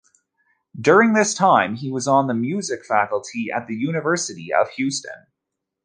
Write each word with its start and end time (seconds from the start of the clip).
During 0.79 1.13
this 1.13 1.35
time 1.35 1.75
he 1.75 1.91
was 1.91 2.07
on 2.07 2.25
the 2.25 2.33
music 2.33 2.83
faculty 2.87 3.51
at 3.55 3.67
the 3.67 3.75
University 3.75 4.51
of 4.51 4.67
Houston. 4.71 5.27